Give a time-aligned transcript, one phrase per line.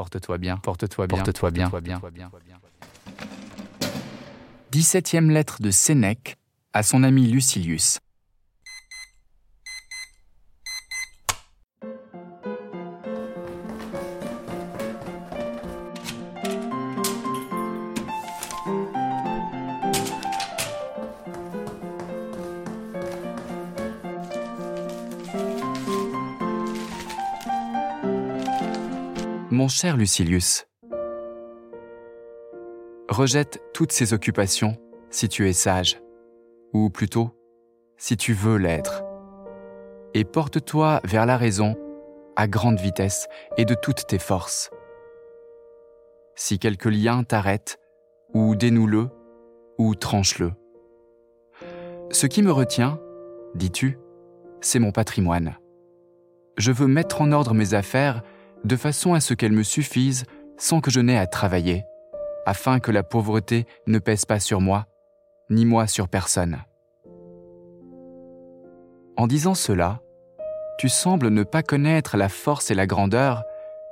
[0.00, 2.30] Porte-toi bien, porte-toi bien, porte-toi bien, porte-toi bien.
[4.72, 6.38] 17e lettre de Sénèque
[6.72, 7.98] à son ami Lucilius.
[29.60, 30.66] Mon cher Lucilius,
[33.10, 34.78] rejette toutes ces occupations
[35.10, 36.00] si tu es sage,
[36.72, 37.38] ou plutôt
[37.98, 39.04] si tu veux l'être,
[40.14, 41.76] et porte-toi vers la raison
[42.36, 44.70] à grande vitesse et de toutes tes forces.
[46.36, 47.78] Si quelque lien t'arrête,
[48.32, 49.10] ou dénoue-le,
[49.76, 50.52] ou tranche-le.
[52.10, 52.98] Ce qui me retient,
[53.54, 53.98] dis-tu,
[54.62, 55.58] c'est mon patrimoine.
[56.56, 58.22] Je veux mettre en ordre mes affaires
[58.64, 60.24] de façon à ce qu'elles me suffisent
[60.56, 61.84] sans que je n'aie à travailler,
[62.46, 64.86] afin que la pauvreté ne pèse pas sur moi,
[65.48, 66.58] ni moi sur personne.
[69.16, 70.00] En disant cela,
[70.78, 73.42] tu sembles ne pas connaître la force et la grandeur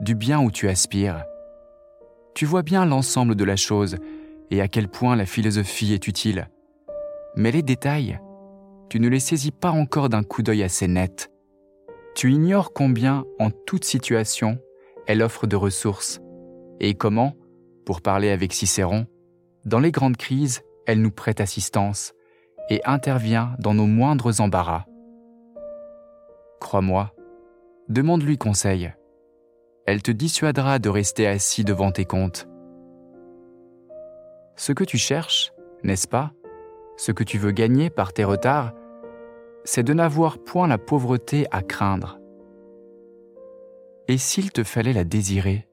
[0.00, 1.24] du bien où tu aspires.
[2.34, 3.96] Tu vois bien l'ensemble de la chose
[4.50, 6.48] et à quel point la philosophie est utile.
[7.34, 8.20] Mais les détails,
[8.88, 11.30] tu ne les saisis pas encore d'un coup d'œil assez net
[12.16, 14.58] tu ignores combien, en toute situation,
[15.06, 16.18] elle offre de ressources,
[16.80, 17.34] et comment,
[17.84, 19.06] pour parler avec Cicéron,
[19.66, 22.14] dans les grandes crises, elle nous prête assistance
[22.70, 24.86] et intervient dans nos moindres embarras.
[26.58, 27.14] Crois-moi,
[27.90, 28.94] demande-lui conseil.
[29.86, 32.48] Elle te dissuadera de rester assis devant tes comptes.
[34.56, 36.32] Ce que tu cherches, n'est-ce pas,
[36.96, 38.72] ce que tu veux gagner par tes retards,
[39.66, 42.20] c'est de n'avoir point la pauvreté à craindre.
[44.06, 45.66] Et s'il te fallait la désirer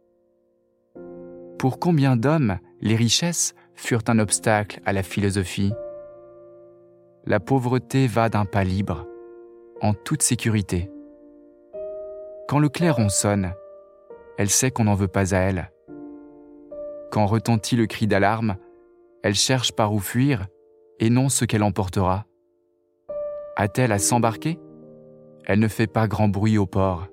[1.59, 5.73] Pour combien d'hommes les richesses furent un obstacle à la philosophie?
[7.25, 9.07] La pauvreté va d'un pas libre,
[9.79, 10.89] en toute sécurité.
[12.49, 13.53] Quand le clairon sonne,
[14.39, 15.71] elle sait qu'on n'en veut pas à elle.
[17.11, 18.55] Quand retentit le cri d'alarme,
[19.21, 20.47] elle cherche par où fuir
[20.99, 22.25] et non ce qu'elle emportera.
[23.63, 24.59] A-t-elle à s'embarquer?
[25.45, 27.07] Elle ne fait pas grand bruit au port.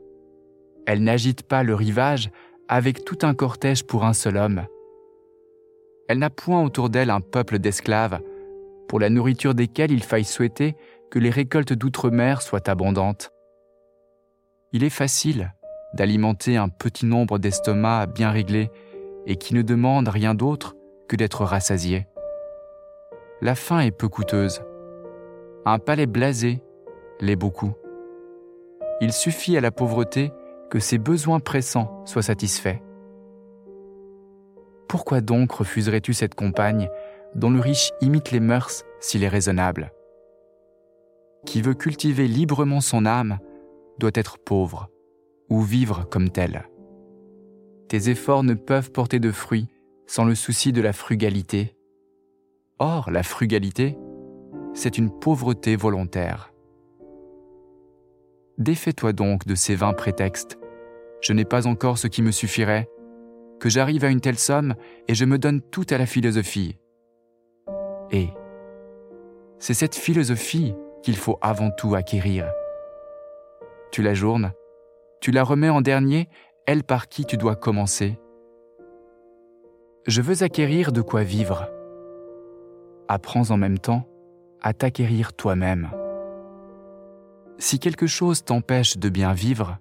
[0.84, 2.32] Elle n'agite pas le rivage
[2.66, 4.66] avec tout un cortège pour un seul homme.
[6.08, 8.18] Elle n'a point autour d'elle un peuple d'esclaves,
[8.88, 10.74] pour la nourriture desquels il faille souhaiter
[11.12, 13.30] que les récoltes d'outre-mer soient abondantes.
[14.72, 15.54] Il est facile
[15.94, 18.72] d'alimenter un petit nombre d'estomacs bien réglés
[19.24, 20.74] et qui ne demandent rien d'autre
[21.08, 22.08] que d'être rassasiés.
[23.40, 24.62] La faim est peu coûteuse.
[25.66, 26.62] Un palais blasé
[27.20, 27.72] l'est beaucoup.
[29.02, 30.32] Il suffit à la pauvreté
[30.70, 32.78] que ses besoins pressants soient satisfaits.
[34.88, 36.88] Pourquoi donc refuserais-tu cette compagne
[37.34, 39.92] dont le riche imite les mœurs s'il est raisonnable?
[41.46, 43.38] Qui veut cultiver librement son âme
[43.98, 44.88] doit être pauvre
[45.48, 46.68] ou vivre comme tel.
[47.88, 49.68] Tes efforts ne peuvent porter de fruits
[50.06, 51.76] sans le souci de la frugalité.
[52.78, 53.96] Or, la frugalité,
[54.74, 56.52] c'est une pauvreté volontaire.
[58.58, 60.58] Défais-toi donc de ces vains prétextes.
[61.22, 62.88] Je n'ai pas encore ce qui me suffirait,
[63.58, 64.74] que j'arrive à une telle somme
[65.08, 66.76] et je me donne tout à la philosophie.
[68.10, 68.28] Et
[69.58, 72.50] c'est cette philosophie qu'il faut avant tout acquérir.
[73.92, 74.52] Tu la journes,
[75.20, 76.28] tu la remets en dernier,
[76.66, 78.18] elle par qui tu dois commencer.
[80.06, 81.68] Je veux acquérir de quoi vivre.
[83.08, 84.09] Apprends en même temps
[84.62, 85.90] à t'acquérir toi-même.
[87.58, 89.78] Si quelque chose t'empêche de bien vivre,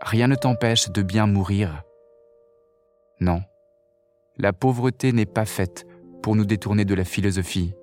[0.00, 1.82] rien ne t'empêche de bien mourir.
[3.20, 3.42] Non,
[4.36, 5.86] la pauvreté n'est pas faite
[6.22, 7.74] pour nous détourner de la philosophie,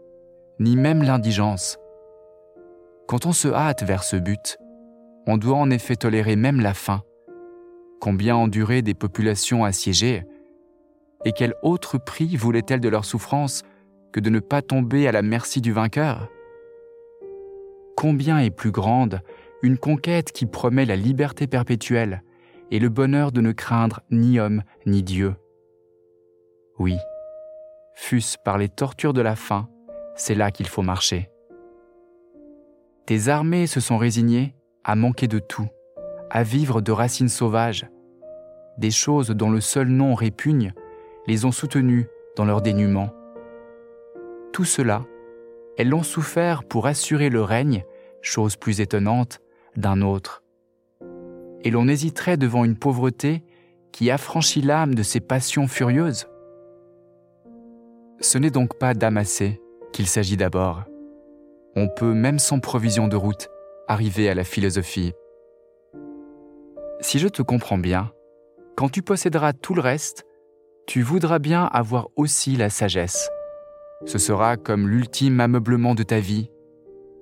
[0.60, 1.78] ni même l'indigence.
[3.08, 4.58] Quand on se hâte vers ce but,
[5.28, 7.02] on doit en effet tolérer même la faim.
[8.00, 10.24] Combien enduraient des populations assiégées
[11.26, 13.64] Et quel autre prix voulaient-elles de leur souffrance
[14.12, 16.30] que de ne pas tomber à la merci du vainqueur?
[17.96, 19.22] Combien est plus grande
[19.62, 22.24] une conquête qui promet la liberté perpétuelle
[22.72, 25.36] et le bonheur de ne craindre ni homme ni Dieu?
[26.78, 26.96] Oui,
[27.94, 29.68] fût-ce par les tortures de la faim,
[30.16, 31.30] c'est là qu'il faut marcher.
[33.06, 35.68] Tes armées se sont résignées à manquer de tout,
[36.30, 37.88] à vivre de racines sauvages.
[38.78, 40.74] Des choses dont le seul nom répugne
[41.28, 42.08] les ont soutenues
[42.38, 43.10] dans leur dénuement
[44.60, 45.06] tout cela,
[45.78, 47.86] elles l'ont souffert pour assurer le règne,
[48.22, 49.40] chose plus étonnante,
[49.78, 50.44] d'un autre.
[51.64, 53.46] Et l'on hésiterait devant une pauvreté
[53.94, 56.28] qui affranchit l'âme de ses passions furieuses
[58.20, 59.62] Ce n'est donc pas d'amasser
[59.94, 60.84] qu'il s'agit d'abord.
[61.78, 63.48] On peut, même sans provision de route,
[63.88, 65.14] arriver à la philosophie.
[67.00, 68.12] Si je te comprends bien,
[68.76, 70.26] quand tu posséderas tout le reste,
[70.86, 73.30] tu voudras bien avoir aussi la sagesse.
[74.06, 76.50] Ce sera comme l'ultime ameublement de ta vie,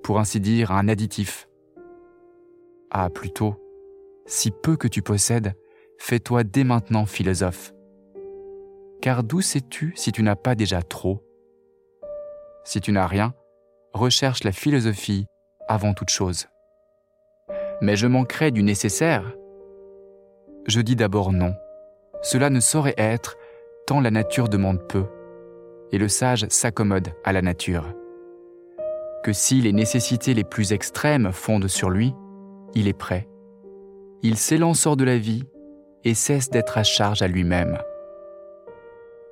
[0.02, 1.48] pour ainsi dire un additif.
[2.90, 3.56] Ah, plutôt,
[4.26, 5.54] si peu que tu possèdes,
[5.98, 7.72] fais-toi dès maintenant philosophe.
[9.02, 11.22] Car d'où sais-tu si tu n'as pas déjà trop?
[12.64, 13.34] Si tu n'as rien,
[13.92, 15.26] recherche la philosophie
[15.66, 16.46] avant toute chose.
[17.80, 19.34] Mais je manquerai du nécessaire.
[20.66, 21.54] Je dis d'abord non.
[22.22, 23.36] Cela ne saurait être
[23.86, 25.04] tant la nature demande peu,
[25.92, 27.94] et le sage s'accommode à la nature.
[29.24, 32.14] Que si les nécessités les plus extrêmes fondent sur lui,
[32.74, 33.28] il est prêt.
[34.22, 35.44] Il s'élance hors de la vie
[36.04, 37.78] et cesse d'être à charge à lui-même.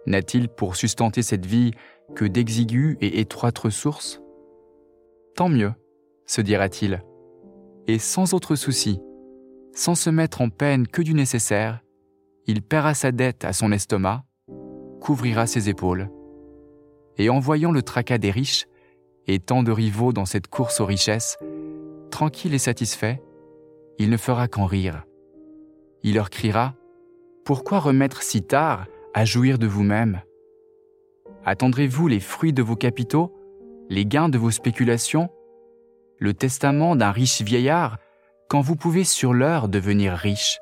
[0.07, 1.73] N'a-t-il pour sustenter cette vie
[2.15, 4.23] que d'exiguës et étroites ressources?
[5.35, 5.73] Tant mieux,
[6.27, 7.03] se dira-t-il,
[7.87, 9.01] et sans autre souci,
[9.73, 11.81] sans se mettre en peine que du nécessaire,
[12.47, 14.25] il paiera sa dette à son estomac,
[15.01, 16.09] couvrira ses épaules,
[17.19, 18.67] et en voyant le tracas des riches
[19.27, 21.39] et tant de rivaux dans cette course aux richesses,
[22.11, 23.23] tranquille et satisfait,
[23.99, 25.05] il ne fera qu'en rire.
[26.03, 26.75] Il leur criera
[27.45, 30.21] Pourquoi remettre si tard à jouir de vous-même?
[31.45, 33.33] Attendrez-vous les fruits de vos capitaux,
[33.89, 35.31] les gains de vos spéculations,
[36.19, 37.99] le testament d'un riche vieillard,
[38.49, 40.59] quand vous pouvez sur l'heure devenir riche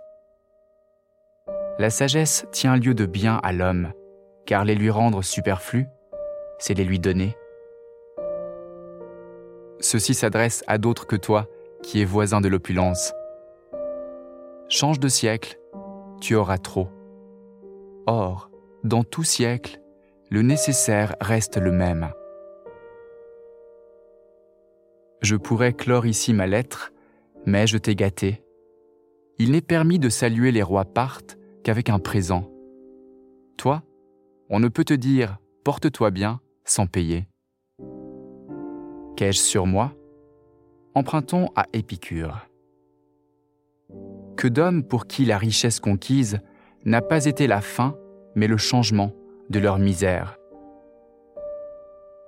[1.78, 3.92] La sagesse tient lieu de bien à l'homme,
[4.46, 5.86] car les lui rendre superflus,
[6.58, 7.36] c'est les lui donner.
[9.80, 11.46] Ceci s'adresse à d'autres que toi,
[11.82, 13.12] qui es voisin de l'opulence
[14.68, 15.58] change de siècle,
[16.20, 16.88] tu auras trop.
[18.06, 18.50] Or,
[18.82, 19.80] dans tout siècle,
[20.30, 22.10] le nécessaire reste le même.
[25.20, 26.92] Je pourrais clore ici ma lettre,
[27.46, 28.42] mais je t'ai gâté.
[29.38, 32.50] Il n'est permis de saluer les rois partent qu'avec un présent.
[33.56, 33.82] Toi,
[34.50, 37.28] on ne peut te dire porte-toi bien sans payer.
[39.16, 39.92] Qu'ai-je sur moi?
[40.94, 42.46] Empruntons à Épicure
[44.36, 46.40] que d'hommes pour qui la richesse conquise
[46.84, 47.96] n'a pas été la fin,
[48.34, 49.12] mais le changement
[49.48, 50.36] de leur misère.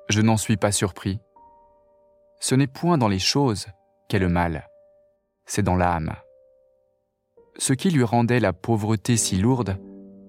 [0.09, 1.19] Je n'en suis pas surpris.
[2.41, 3.67] Ce n'est point dans les choses
[4.09, 4.69] qu'est le mal,
[5.47, 6.15] c'est dans l'âme.
[7.59, 9.79] Ce qui lui rendait la pauvreté si lourde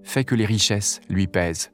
[0.02, 1.70] fait que les richesses lui pèsent.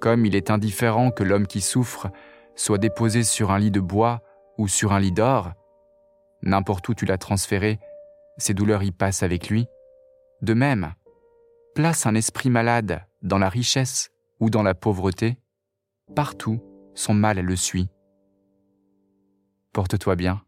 [0.00, 2.08] Comme il est indifférent que l'homme qui souffre
[2.54, 4.22] soit déposé sur un lit de bois
[4.58, 5.52] ou sur un lit d'or,
[6.42, 7.78] n'importe où tu l'as transféré,
[8.38, 9.66] ses douleurs y passent avec lui.
[10.42, 10.92] De même,
[11.74, 14.10] place un esprit malade dans la richesse
[14.40, 15.38] ou dans la pauvreté,
[16.14, 16.62] partout
[16.94, 17.88] son mal le suit.
[19.72, 20.42] Porte-toi bien,